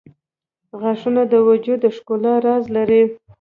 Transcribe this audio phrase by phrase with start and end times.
[0.81, 3.03] •غاښونه د وجود د ښکلا راز لري.